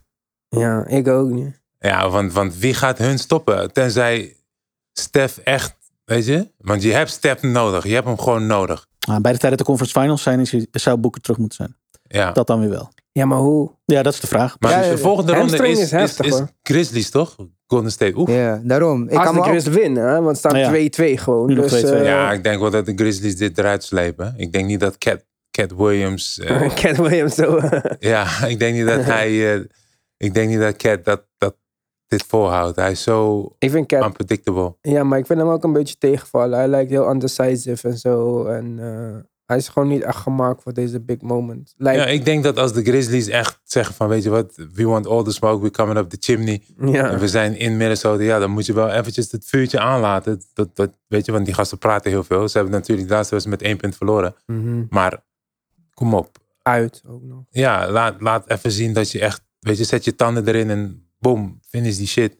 [0.48, 1.60] Ja, ik ook niet.
[1.78, 3.72] Ja, want, want wie gaat hun stoppen?
[3.72, 4.36] Tenzij
[4.92, 6.50] Stef echt, weet je?
[6.58, 7.84] Want je hebt Stef nodig.
[7.86, 8.86] Je hebt hem gewoon nodig.
[9.08, 11.76] Maar bij de tijd dat de conference finals zijn, is, zou Boeker terug moeten zijn.
[12.02, 12.32] Ja.
[12.32, 12.92] Dat dan weer wel.
[13.18, 13.70] Ja, maar hoe?
[13.84, 14.56] Ja, dat is de vraag.
[14.58, 16.46] maar Ja, dus de ja, volgende ronde is, is heftig.
[16.62, 17.36] Grizzlies, toch?
[17.66, 18.16] Golden State.
[18.18, 18.28] Oef.
[18.30, 19.02] Ja, daarom.
[19.08, 20.70] Ik Als kan de me ook- Grizz winnen, hè, want het staat ja.
[20.70, 21.54] 2-2 gewoon.
[21.54, 21.90] Dus, 2-2.
[21.90, 24.34] eh, Ja, ik denk wel dat de Grizzlies dit eruit slepen.
[24.36, 26.38] Ik denk niet dat Cat, Cat Williams...
[26.40, 27.60] eh, Cat Williams zo.
[27.98, 29.54] ja, ik denk niet dat hij...
[29.54, 29.60] eh,
[30.16, 31.56] ik denk niet dat Cat dat, dat
[32.06, 32.76] dit volhoudt.
[32.76, 34.04] Hij is zo ik vind Cat...
[34.04, 34.76] unpredictable.
[34.80, 36.58] Ja, maar ik vind hem ook een beetje tegenvallen.
[36.58, 38.44] Hij lijkt heel undecisive en zo.
[38.44, 41.74] En eh, Hij is gewoon niet echt gemaakt voor deze big moment.
[41.78, 45.06] Ja, ik denk dat als de Grizzlies echt zeggen van, weet je wat, we want
[45.06, 46.62] all the smoke, we coming up the chimney.
[46.78, 47.10] ja.
[47.10, 50.42] En we zijn in Minnesota, ja, dan moet je wel eventjes het vuurtje aanlaten.
[50.52, 52.48] Dat, dat, weet je, want die gasten praten heel veel.
[52.48, 54.34] Ze hebben natuurlijk de laatste wedstrijd met één punt verloren.
[54.46, 54.84] Mhm.
[54.88, 55.22] Maar
[55.94, 56.38] kom op.
[56.62, 57.44] Uit ook nog.
[57.50, 61.08] Ja, laat, laat even zien dat je echt, weet je, zet je tanden erin en
[61.18, 62.36] boom, finish die shit.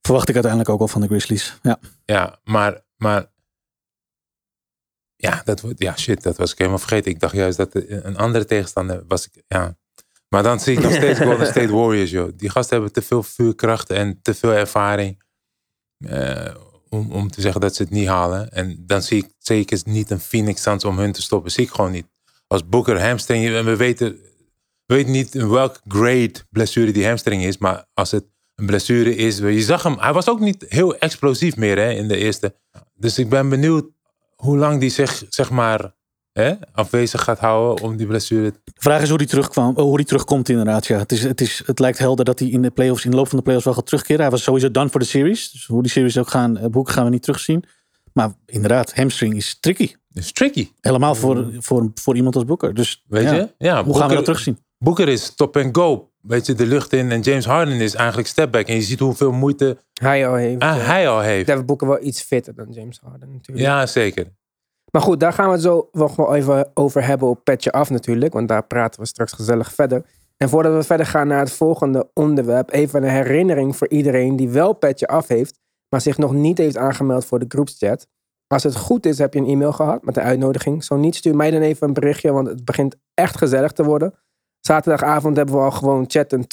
[0.00, 1.58] Verwacht ik uiteindelijk ook al van de Grizzlies.
[1.62, 1.78] Ja.
[2.04, 3.32] Ja, maar, maar
[5.24, 7.10] ja, dat, ja, shit, dat was ik helemaal vergeten.
[7.10, 9.26] Ik dacht juist dat een andere tegenstander was.
[9.26, 9.76] Ik, ja.
[10.28, 12.32] Maar dan zie ik nog steeds Golden State Warriors, joh.
[12.36, 15.22] Die gasten hebben te veel vuurkracht en te veel ervaring
[15.98, 16.54] eh,
[16.88, 18.52] om, om te zeggen dat ze het niet halen.
[18.52, 21.50] En dan zie ik zeker niet een Phoenix Suns om hun te stoppen.
[21.50, 22.06] Zie ik gewoon niet.
[22.46, 24.12] Als Booker hamstring, en we weten,
[24.86, 29.16] we weten niet in welk grade blessure die hamstring is, maar als het een blessure
[29.16, 32.54] is, je zag hem, hij was ook niet heel explosief meer hè, in de eerste.
[32.94, 33.93] Dus ik ben benieuwd
[34.44, 35.94] hoe lang die zich, zeg maar,
[36.32, 38.50] hè, afwezig gaat houden om die blessure.
[38.50, 40.86] De vraag is hoe die, terugkwam, oh, hoe die terugkomt inderdaad.
[40.86, 40.98] Ja.
[40.98, 43.28] Het, is, het, is, het lijkt helder dat hij in de, playoffs, in de loop
[43.28, 44.20] van de playoffs wel gaat terugkeren.
[44.20, 45.50] Hij was sowieso done voor de series.
[45.50, 47.64] Dus hoe die series ook gaan eh, boeken gaan we niet terugzien.
[48.12, 49.94] Maar inderdaad, hamstring is tricky.
[50.12, 52.74] is tricky, Helemaal voor, voor, voor iemand als Booker.
[52.74, 53.54] Dus weet ja, je?
[53.58, 54.58] Ja, hoe gaan we dat terugzien?
[54.78, 56.12] Booker is stop and go.
[56.26, 57.10] Weet je, de lucht in.
[57.10, 58.66] En James Harden is eigenlijk step back.
[58.66, 60.62] En je ziet hoeveel moeite Hij al heeft.
[60.62, 61.46] ah, hij al heeft.
[61.46, 63.66] Devin Booker wel iets fitter dan James Harden natuurlijk.
[63.66, 64.26] Ja, zeker.
[64.90, 68.32] Maar goed, daar gaan we het zo wel even over hebben op Petje Af natuurlijk.
[68.32, 70.04] Want daar praten we straks gezellig verder.
[70.36, 72.72] En voordat we verder gaan naar het volgende onderwerp.
[72.72, 75.58] Even een herinnering voor iedereen die wel Petje Af heeft.
[75.88, 78.06] Maar zich nog niet heeft aangemeld voor de groepschat.
[78.46, 80.84] Als het goed is, heb je een e-mail gehad met de uitnodiging.
[80.84, 82.32] Zo niet, stuur mij dan even een berichtje.
[82.32, 84.14] Want het begint echt gezellig te worden.
[84.66, 86.46] Zaterdagavond hebben we al gewoon chat een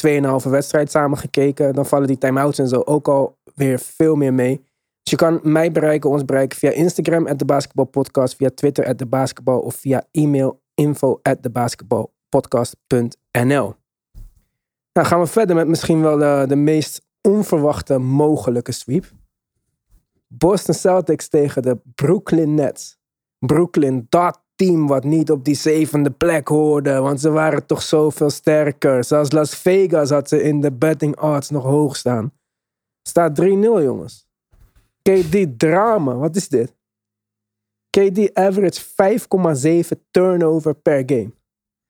[0.43, 1.73] 2,5 wedstrijd samen gekeken.
[1.73, 4.57] Dan vallen die time-outs en zo ook al weer veel meer mee.
[5.03, 7.45] Dus je kan mij bereiken, ons bereiken via Instagram, at de
[8.35, 9.07] via Twitter, at de
[9.45, 13.75] of via e-mail, info, at de basketbalpodcast.nl.
[14.93, 19.05] Nou, gaan we verder met misschien wel de, de meest onverwachte mogelijke sweep.
[20.27, 22.99] Boston Celtics tegen de Brooklyn Nets.
[23.39, 28.29] Brooklyn, dat team wat niet op die zevende plek hoorde, want ze waren toch zoveel
[28.29, 29.03] sterker.
[29.03, 32.33] Zelfs Las Vegas had ze in de betting odds nog hoog staan.
[33.07, 34.27] Staat 3-0, jongens.
[35.01, 36.75] KD drama, wat is dit?
[37.89, 38.81] KD average
[39.93, 41.33] 5,7 turnover per game.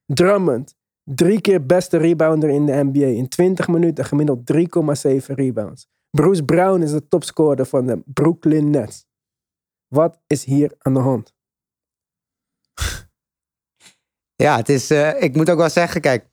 [0.06, 3.06] Drummond, drie keer beste rebounder in de NBA.
[3.06, 5.88] In 20 minuten gemiddeld 3,7 rebounds.
[6.10, 9.06] Bruce Brown is de topscorer van de Brooklyn Nets.
[9.88, 11.34] Wat is hier aan de hand?
[14.36, 16.26] Ja, het is, eh, ik moet ook wel zeggen, kijk.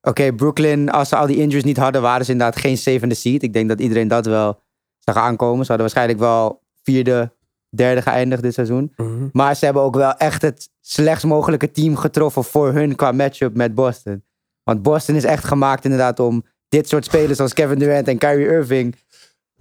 [0.00, 3.42] Oké, Brooklyn, als ze al die injuries niet hadden, waren ze inderdaad geen zevende seed.
[3.42, 4.62] Ik denk dat iedereen dat wel
[4.98, 5.64] zag aankomen.
[5.64, 7.32] Ze hadden waarschijnlijk wel vierde,
[7.76, 8.92] derde geëindigd dit seizoen.
[9.32, 13.54] Maar ze hebben ook wel echt het slechtst mogelijke team getroffen voor hun qua matchup
[13.56, 14.24] met Boston.
[14.62, 18.46] Want Boston is echt gemaakt inderdaad om dit soort spelers als Kevin Durant en Kyrie
[18.46, 18.96] Irving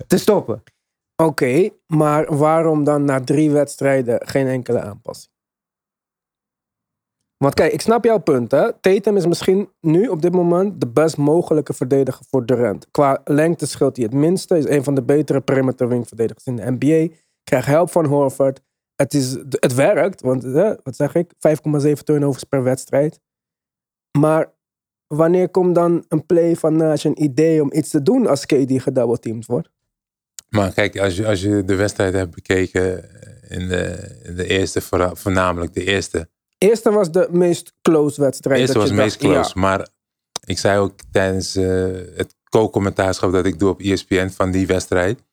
[0.07, 0.63] te stoppen.
[1.15, 5.33] Oké, maar waarom dan na drie wedstrijden geen enkele aanpassing?
[7.41, 8.51] Want kijk, ik snap jouw punt.
[8.51, 8.73] Hè?
[8.73, 12.87] Tatum is misschien nu op dit moment de best mogelijke verdediger voor Durant.
[12.91, 14.57] Qua lengte scheelt hij het minste.
[14.57, 17.15] Is een van de betere perimeter wing verdedigers in de NBA.
[17.43, 18.61] Krijgt help van Horford.
[18.95, 21.31] Het, is, het werkt, want hè, wat zeg ik?
[21.87, 23.19] 5,7 turnovers per wedstrijd.
[24.17, 24.53] Maar
[25.07, 28.81] wanneer komt dan een play van Nash een idee om iets te doen als KD
[28.81, 29.69] gedoubleteamd wordt?
[30.49, 33.09] Maar kijk, als je, als je de wedstrijd hebt bekeken
[33.47, 34.81] in de, in de eerste,
[35.13, 36.29] voornamelijk de eerste.
[36.63, 38.59] Eerste was de meest close wedstrijd.
[38.59, 39.59] eerste was meest close.
[39.59, 39.87] Maar
[40.45, 41.63] ik zei ook tijdens eh,
[42.15, 45.23] het co-commentaarschap dat ik doe op ESPN van die wedstrijd.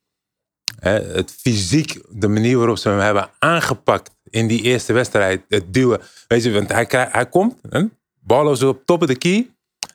[0.80, 5.42] Hè, het fysiek, de manier waarop ze hem hebben aangepakt in die eerste wedstrijd.
[5.48, 6.00] Het duwen.
[6.28, 7.84] Weet je, want hij, hij komt, hè,
[8.20, 9.50] balloos op top of de key.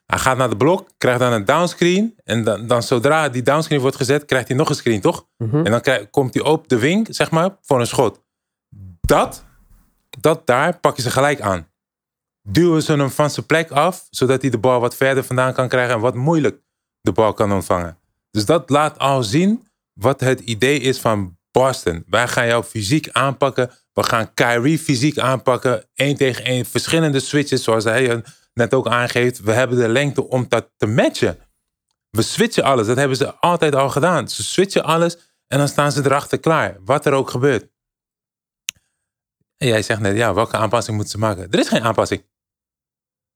[0.06, 2.16] Hij gaat naar de blok, krijgt dan een downscreen.
[2.24, 5.28] En dan, dan zodra die downscreen wordt gezet, krijgt hij nog een screen, toch?
[5.38, 5.66] Mhm.
[5.66, 8.22] En dan krijg- komt hij op de wing, zeg maar, voor een schot.
[9.02, 9.44] Dat,
[10.20, 11.68] dat daar pakken ze gelijk aan.
[12.42, 15.68] Duwen ze hem van zijn plek af, zodat hij de bal wat verder vandaan kan
[15.68, 16.62] krijgen en wat moeilijk
[17.02, 17.98] de bal kan ontvangen.
[18.32, 22.04] Dus dat laat al zien wat het idee is van Boston.
[22.08, 23.72] Wij gaan jou fysiek aanpakken.
[23.94, 25.86] We gaan Kyrie fysiek aanpakken.
[25.96, 26.66] Eén tegen één.
[26.66, 28.24] Verschillende switches, zoals hij
[28.54, 29.40] net ook aangeeft.
[29.40, 31.38] We hebben de lengte om dat te matchen.
[32.10, 32.88] We switchen alles.
[32.88, 34.28] Dat hebben ze altijd al gedaan.
[34.28, 36.78] Ze switchen alles en dan staan ze erachter klaar.
[36.86, 37.73] Wat er ook gebeurt.
[39.64, 41.52] En jij zegt net, ja, welke aanpassing moeten ze maken?
[41.52, 42.24] Er is geen aanpassing.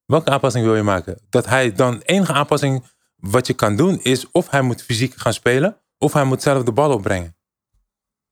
[0.05, 1.19] Welke aanpassing wil je maken?
[1.29, 2.85] Dat hij dan enige aanpassing
[3.15, 6.63] wat je kan doen is of hij moet fysiek gaan spelen of hij moet zelf
[6.63, 7.35] de bal opbrengen.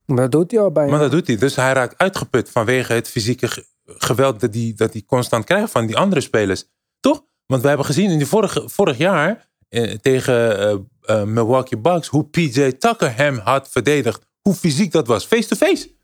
[0.05, 0.91] Maar dat doet hij al bijna.
[0.91, 1.35] Maar dat doet hij.
[1.35, 5.71] Dus hij raakt uitgeput vanwege het fysieke ge- geweld dat die, dat die constant krijgt
[5.71, 6.63] van die andere spelers.
[6.99, 7.25] Toch?
[7.45, 12.07] Want we hebben gezien in die vorige, vorig jaar eh, tegen eh, eh, Milwaukee Bucks
[12.07, 14.25] hoe PJ Tucker hem had verdedigd.
[14.41, 15.94] Hoe fysiek dat was, face-to-face.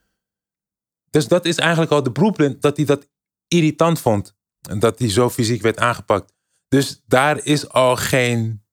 [1.11, 3.07] Dus dat is eigenlijk al de blueprint dat hij dat
[3.47, 4.35] irritant vond.
[4.69, 6.33] En dat hij zo fysiek werd aangepakt.
[6.67, 8.63] Dus daar is al geen,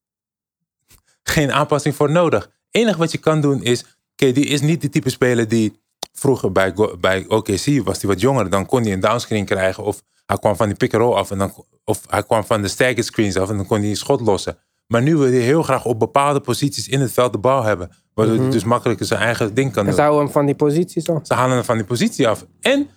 [1.23, 2.43] geen aanpassing voor nodig.
[2.43, 3.83] Het enige wat je kan doen is.
[4.11, 5.81] Oké, die is niet de type speler die.
[6.11, 8.49] Vroeger bij, bij OKC was hij wat jonger.
[8.49, 9.83] Dan kon hij een downscreen krijgen.
[9.83, 11.31] Of hij kwam van die pick-and-roll af.
[11.31, 13.49] En dan, of hij kwam van de staggered screens af.
[13.49, 14.57] En dan kon hij een schot lossen.
[14.91, 17.91] Maar nu wil hij heel graag op bepaalde posities in het veld de bal hebben.
[18.13, 19.99] Waardoor hij dus makkelijker zijn eigen ding kan En doen.
[19.99, 21.27] zou hem van die posities af.
[21.27, 22.45] Ze halen hem van die positie af.
[22.59, 22.89] En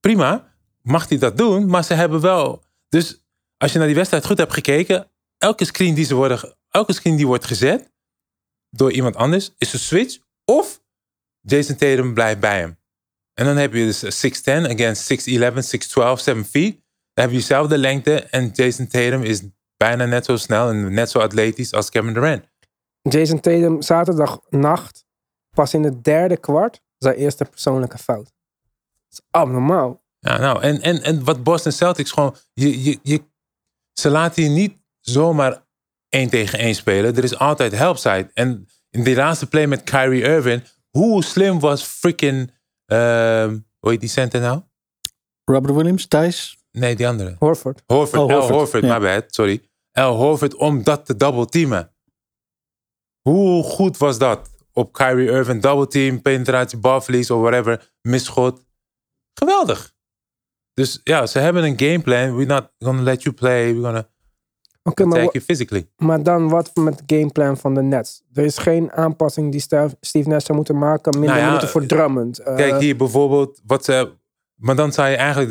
[0.00, 2.64] prima, mag hij dat doen, maar ze hebben wel.
[2.88, 3.24] Dus
[3.56, 7.16] als je naar die wedstrijd goed hebt gekeken, elke screen die, ze worden, elke screen
[7.16, 7.92] die wordt gezet
[8.70, 10.18] door iemand anders, is een switch.
[10.44, 10.82] Of
[11.40, 12.78] Jason Tatum blijft bij hem.
[13.34, 16.72] En dan heb je dus 6'10 against 6'11, 6'12, 7 feet.
[17.12, 19.42] Dan heb je dezelfde lengte en Jason Tatum is
[19.80, 22.44] bijna net zo snel en net zo atletisch als Kevin Durant.
[23.02, 25.04] Jason Tatum zaterdag nacht,
[25.50, 28.24] pas in het derde kwart, zijn eerste persoonlijke fout.
[28.24, 28.32] Dat
[29.18, 30.02] is abnormaal.
[30.18, 32.36] Ja, nou, en, en, en wat Boston Celtics gewoon...
[32.52, 33.22] Je, je, je,
[33.92, 35.66] ze laten je niet zomaar
[36.08, 37.16] één tegen één spelen.
[37.16, 38.30] Er is altijd helpside.
[38.34, 40.62] En in die laatste play met Kyrie Irving...
[40.90, 42.52] Hoe slim was freaking...
[42.86, 44.60] ehm hoe heet die center nou?
[45.44, 46.58] Robert Williams, Thijs.
[46.72, 47.36] Nee, die andere.
[47.38, 47.82] Horford.
[47.86, 48.22] Horford.
[48.22, 48.32] Oh, L.
[48.32, 48.98] Horford, Horford, ja.
[48.98, 49.24] my bad.
[49.26, 49.69] Sorry.
[49.92, 50.00] L.
[50.00, 51.92] Horford om dat te double teamen.
[53.20, 54.50] Hoe goed was dat?
[54.72, 58.64] Op Kyrie Irving, double team, penetratie, balverlies of whatever, misschot.
[59.34, 59.92] Geweldig.
[60.74, 62.36] Dus ja, ze hebben een gameplan.
[62.36, 63.74] We're not gonna let you play.
[63.74, 64.08] We're gonna
[64.82, 65.88] maar, attack you physically.
[65.96, 68.22] maar dan wat met de gameplan van de Nets?
[68.32, 69.60] Er is geen aanpassing die
[70.00, 71.18] Steve Nash zou moeten maken.
[71.18, 72.38] Minder Nou ja, minuten voor Drummond.
[72.38, 74.18] Eh, Kijk hier bijvoorbeeld wat ze.
[74.54, 75.50] Maar dan zou je eigenlijk,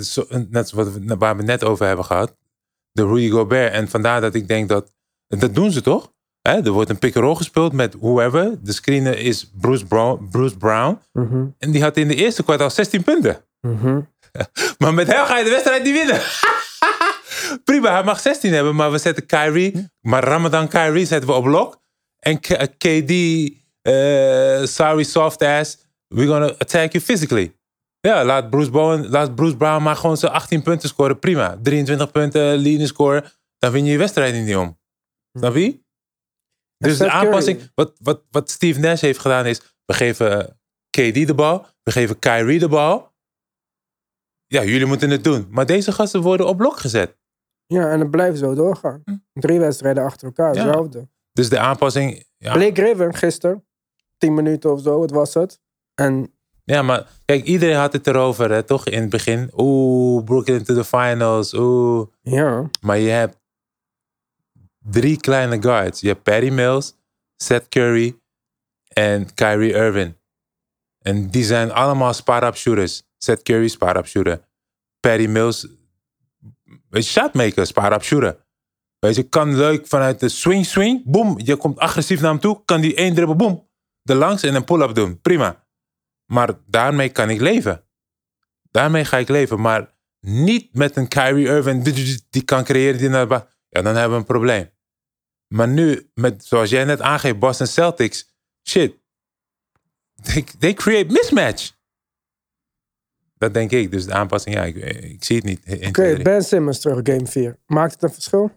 [0.49, 0.85] net waar
[1.35, 2.35] we het net over hebben gehad,
[2.91, 3.73] de Rudy Gobert.
[3.73, 4.91] En vandaar dat ik denk dat.
[5.27, 6.11] Dat doen ze toch?
[6.41, 8.57] Er wordt een pick-and-roll gespeeld met whoever.
[8.63, 10.99] De screener is Bruce Brown, Bruce Brown.
[11.13, 13.37] mhm, En die had in de eerste kwart al 16 punten.
[13.61, 13.99] mhm.
[14.79, 16.21] Maar met hem ga je de wedstrijd niet winnen.
[17.63, 19.87] Prima, hij mag 16 hebben, maar we zetten Kyrie.
[20.01, 21.81] Maar Ramadan Kyrie zetten we op lok.
[22.19, 23.11] En K- KD,
[23.81, 27.53] eh, sorry soft ass, we're gonna attack you physically.
[27.99, 31.19] Ja, laat Bruce, Bowen, laat Bruce Brown maar gewoon zijn 18 punten scoren.
[31.19, 31.57] Prima.
[31.61, 33.23] 23 punten, leading score.
[33.57, 34.79] Dan win je je wedstrijd niet om.
[35.37, 35.79] Snap je?
[36.77, 40.59] Dus de aanpassing, wat, wat, wat Steve Nash heeft gedaan is, we geven
[40.89, 43.13] KD de bal, we geven Kyrie de bal.
[44.47, 45.47] Ja, jullie moeten het doen.
[45.49, 47.17] Maar deze gasten worden op blok gezet.
[47.65, 49.03] Ja, en het blijft zo doorgaan.
[49.33, 50.57] Drie wedstrijden achter elkaar, Hm.
[50.57, 50.63] Ja.
[50.65, 51.07] hetzelfde.
[51.31, 52.25] Dus de aanpassing.
[52.37, 53.65] Ja, Blake Griffin gisteren,
[54.17, 55.59] 10 minuten of zo, wat was het?
[55.93, 56.38] En
[56.69, 58.85] ja, maar kijk, iedereen had het erover, hè, toch?
[58.85, 59.51] In het begin.
[59.55, 61.53] Oeh, Brooklyn to the finals.
[61.53, 62.07] Oeh.
[62.21, 63.37] ja, Maar je hebt
[64.79, 66.01] drie kleine guards.
[66.01, 66.93] Je hebt Patty Mills,
[67.35, 68.19] Seth Curry
[68.87, 70.17] en Kyrie Irving.
[71.01, 73.03] En die zijn allemaal spot-up shooters.
[73.17, 74.47] Seth Curry, spot-up shooter.
[74.99, 75.67] Patty Mills,
[76.89, 78.37] een shotmaker, spot-up shooter.
[78.99, 81.39] Weet je, kan leuk vanuit de swing, swing, boom.
[81.43, 83.67] Je komt agressief naar hem toe, kan die één dribbel, boom.
[84.01, 85.21] De langs en een pull-up doen.
[85.21, 85.67] Prima.
[86.29, 87.83] Maar daarmee kan ik leven.
[88.71, 89.61] Daarmee ga ik leven.
[89.61, 91.83] Maar niet met een Kyrie Irving
[92.29, 92.99] die- kan creëren.
[92.99, 94.69] Die naar ja, dan hebben we een probleem.
[95.47, 98.33] Maar nu, met, zoals jij net aangeeft, Boston Celtics.
[98.67, 98.95] Shit.
[100.21, 101.71] They, they create mismatch.
[103.37, 103.91] Dat denk ik.
[103.91, 105.87] Dus de aanpassing, ja, ik, ik zie het niet.
[105.87, 106.21] oké.
[106.21, 107.57] Ben Simmons terug, game 4.
[107.65, 108.51] Maakt het een verschil?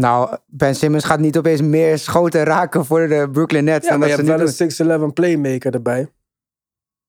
[0.00, 3.84] Nou, Ben Simmons gaat niet opeens meer schoten raken voor de Brooklyn Nets.
[3.84, 6.08] Ja, dan maar je dat hebt wel een 6'11 playmaker erbij.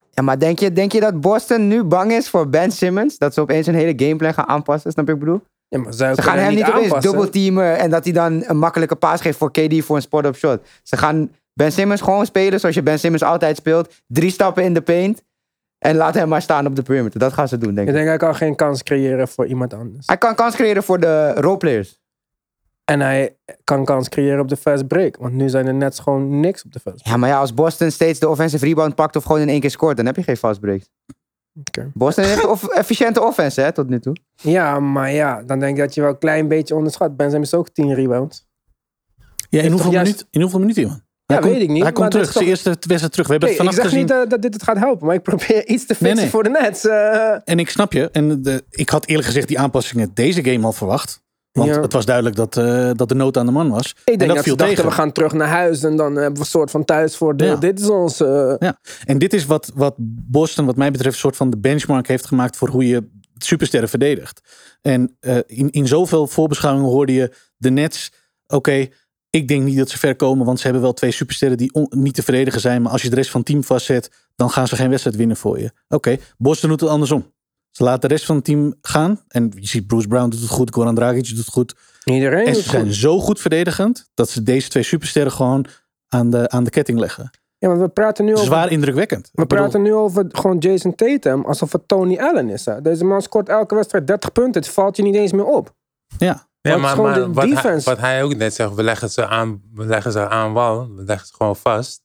[0.10, 3.18] Ja, maar denk je, denk je dat Boston nu bang is voor Ben Simmons?
[3.18, 5.42] Dat ze opeens een hele gameplan gaan aanpassen, snap je ik bedoel?
[5.68, 7.12] Ja, maar Ze gaan hem niet opeens aanpassen.
[7.12, 10.60] dubbelteamen en dat hij dan een makkelijke paas geeft voor KD voor een spot-up shot.
[10.84, 13.94] Ze gaan Ben Simmons gewoon spelen zoals je Ben Simmons altijd speelt.
[14.08, 15.24] Drie stappen in de paint
[15.78, 17.20] en laat hem maar staan op de perimeter.
[17.20, 18.00] Dat gaan ze doen, denk Ik ik.
[18.00, 20.08] denk hij kan geen kans creëren voor iemand anders.
[20.08, 22.00] Hij kan kans creëren voor de roleplayers.
[22.92, 25.18] En hij kan kans creëren op de fast break.
[25.18, 27.08] Want nu zijn er net gewoon niks op de fast break.
[27.14, 29.72] Ja, maar ja, als Boston steeds de offensive rebound pakt of gewoon in één keer
[29.72, 30.90] scoort, dan heb je geen fast breaks.
[31.60, 31.92] Oké.
[31.94, 34.16] Boston heeft of efficiënte offense, hè, tot nu toe.
[34.36, 37.16] Ja, maar ja, dan denk ik dat je wel een klein beetje onderschat.
[37.18, 38.46] Ben Simmons ook 10 rebounds.
[39.50, 41.02] Ja, in, hoeveel juist- minuten, in hoeveel minuten, man?
[41.26, 43.28] Ja, Hij komt- weet ik niet, Hij komt terug, zijn eerste wedstrijd terug.
[43.28, 44.20] We hebben Nee, het ik vannacht zeg gezien.
[44.22, 46.30] niet dat dit het gaat helpen, maar ik probeer iets te fixen nee.
[46.30, 46.86] voor de Nets.
[46.86, 47.32] eh.
[47.44, 48.10] En ik snap je.
[48.12, 51.26] En de, ik had eerlijk gezegd die aanpassingen deze game al verwacht.
[51.58, 51.82] Want Ja.
[51.82, 53.90] het was duidelijk dat, eh, dat de nood aan de man was.
[53.90, 54.90] Ik en denk dat dat, viel dachten, tegen.
[54.90, 57.46] we gaan terug naar huis en dan hebben we een soort van thuis voor de,
[57.46, 57.56] Ja.
[57.56, 58.22] dit is ons...
[58.22, 58.80] eh, Ja.
[59.06, 59.96] En dit is wat, wat
[60.28, 63.90] Boston, wat mij betreft, een soort van de benchmark heeft gemaakt voor hoe je supersterren
[63.90, 64.42] verdedigt.
[64.82, 68.12] En eh, in, in zoveel voorbeschouwingen hoorde je de Nets.
[68.48, 68.88] Oké,
[69.30, 71.92] ik denk niet dat ze ver komen, want ze hebben wel twee supersterren die on-
[71.96, 72.82] niet te verdedigen zijn.
[72.82, 75.38] Maar als je de rest van het team vastzet, dan gaan ze geen wedstrijd winnen
[75.38, 75.72] voor je.
[75.88, 77.34] Oké, Boston doet het andersom.
[77.78, 79.22] Ze laten de rest van het team gaan.
[79.28, 81.76] En je ziet Bruce Brown doet het goed, Goran Dragic doet het goed.
[82.04, 82.96] Iedereen En doet ze zijn goed.
[82.96, 85.66] zo goed verdedigend dat ze deze twee supersterren gewoon
[86.08, 87.30] aan de, aan de ketting leggen.
[87.58, 88.46] Ja, maar we praten nu over...
[88.46, 89.30] Zwaar indrukwekkend.
[89.34, 92.66] We praten nu over gewoon Jason Tatum alsof het Tony Allen is.
[92.66, 92.82] Hè?
[92.82, 94.62] Deze man scoort elke wedstrijd 30 punten.
[94.62, 95.76] Het valt je niet eens meer op.
[96.18, 99.28] Ja, Ja, maar, maar de wat, hij, wat hij ook net zegt, we leggen ze
[99.28, 102.04] aan, we leggen ze aan wal, we leggen ze gewoon vast.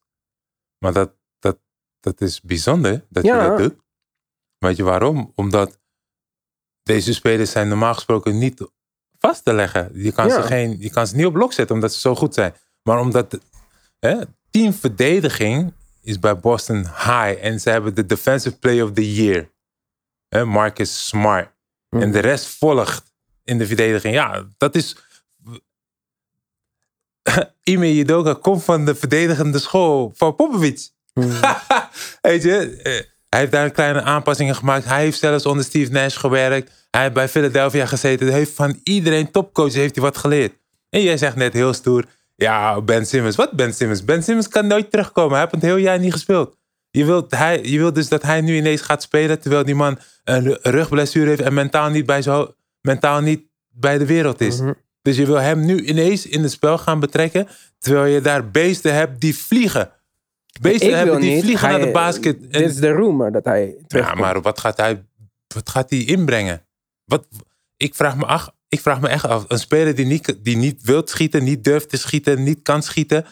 [0.78, 1.58] Maar dat, dat,
[2.00, 3.42] dat is bijzonder dat Ja.
[3.42, 3.74] je dat doet.
[4.62, 5.32] Weet je waarom?
[5.34, 5.78] Omdat
[6.82, 8.68] deze spelers zijn normaal gesproken niet
[9.18, 9.90] vast te leggen.
[9.94, 10.34] Je kan, Ja.
[10.34, 12.54] ze, geen, je kan ze niet op blok zetten omdat ze zo goed zijn.
[12.82, 13.38] Maar omdat
[13.98, 14.20] hè,
[14.50, 15.72] teamverdediging
[16.02, 17.36] is bij Boston high.
[17.40, 19.50] En ze hebben de Defensive Player of the Year.
[20.28, 21.50] Hè, Marcus Smart.
[21.88, 23.12] En de rest volgt
[23.44, 24.14] in de verdediging.
[24.14, 24.96] Ja, dat is...
[27.62, 30.90] Ime Judoka komt van de verdedigende school van Popovic.
[32.20, 34.84] Weet je, eh, hij heeft daar kleine aanpassingen gemaakt.
[34.84, 36.86] Hij heeft zelfs onder Steve Nash gewerkt.
[36.90, 38.26] Hij heeft bij Philadelphia gezeten.
[38.26, 40.52] Hij heeft van iedereen topcoach heeft hij wat geleerd.
[40.90, 43.36] En jij zegt net heel stoer, ja, Ben Simmons.
[43.36, 44.04] Wat Ben Simmons?
[44.04, 45.30] Ben Simmons kan nooit terugkomen.
[45.30, 46.56] Hij heeft het heel jaar niet gespeeld.
[46.90, 49.98] Je wilt, hij, je wilt dus dat hij nu ineens gaat spelen terwijl die man
[50.24, 54.60] een ru- rugblessure heeft en mentaal niet bij, zo, mentaal niet bij de wereld is.
[55.02, 58.94] Dus je wil hem nu ineens in het spel gaan betrekken terwijl je daar beesten
[58.94, 59.90] hebt die vliegen.
[60.60, 61.42] Beesten hebben die niet.
[61.44, 62.36] vliegen Hij- naar de basket.
[62.42, 64.18] En- Dit is de rumor dat hij ja, terugkomt.
[64.20, 65.04] maar wat gaat hij,
[65.54, 66.66] wat gaat hij inbrengen?
[67.04, 67.26] Wat,
[67.76, 69.44] ik, vraag me af, ik vraag me echt af.
[69.48, 73.24] Een speler die niet, die niet wil schieten, niet durft te schieten, niet kan schieten.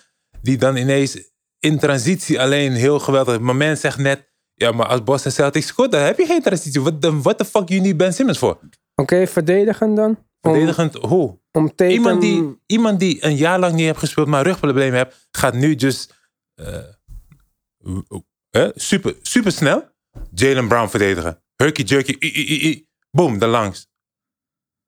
[0.43, 3.41] Die dan ineens in transitie alleen heel geweldig.
[3.41, 6.81] Mijn man zegt net, ja, maar als Boston Celtics scoort, dan heb je geen transitie.
[6.81, 8.59] Wat de what the fuck you need Ben Simmons voor?
[8.95, 10.09] Oké, verdedigen dan?
[10.43, 11.39] Om, Verdedigend, hoe?
[11.53, 11.91] om Tatum...
[11.91, 15.75] Iemand die, iemand die een jaar lang niet heeft gespeeld, maar rugproblemen heeft, gaat nu
[15.75, 16.15] just
[16.55, 16.77] eh,
[18.51, 19.89] eh, super, super snel
[20.35, 21.43] Jalen Brown verdedigen.
[21.57, 22.89] Herky jerky, i, i, i, i.
[23.11, 23.89] boom, daar langs.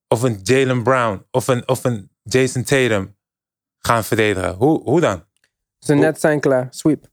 [0.08, 3.16] Of een Jalen Brown of een, of een Jason Tatum
[3.78, 4.54] gaan verdedigen.
[4.54, 5.24] Hoe, hoe dan?
[5.78, 6.66] Ze net zijn klaar.
[6.70, 7.06] Sweep.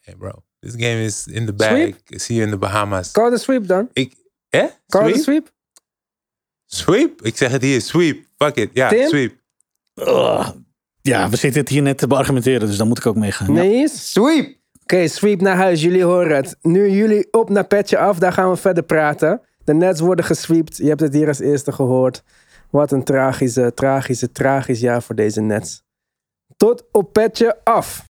[0.00, 1.68] Hey bro, this game is in the bag.
[1.68, 1.96] Sweep?
[2.06, 3.10] See you in the Bahamas.
[3.10, 3.88] Call the sweep dan.
[3.92, 4.14] Ik,
[4.48, 4.64] eh?
[4.86, 5.22] Call the Sweep?
[5.22, 5.52] sweep.
[6.66, 7.22] Sweep?
[7.22, 8.26] Ik zeg het hier, sweep.
[8.36, 9.08] Fuck it, ja, Tim?
[9.08, 9.38] sweep.
[9.94, 10.50] Ugh.
[11.00, 13.54] ja, we zitten het hier net te beargumenteren, dus dan moet ik ook meegaan.
[13.54, 13.62] Ja.
[13.62, 13.88] Nee?
[13.88, 14.59] Sweep!
[14.92, 15.82] Oké, sweep naar huis.
[15.82, 16.56] Jullie horen het.
[16.62, 18.18] Nu jullie op naar petje af.
[18.18, 19.40] Daar gaan we verder praten.
[19.64, 20.76] De Nets worden gesweept.
[20.76, 22.22] Je hebt het hier als eerste gehoord.
[22.70, 25.82] Wat een tragische, tragische, tragisch jaar voor deze Nets.
[26.56, 27.98] Tot op petje af.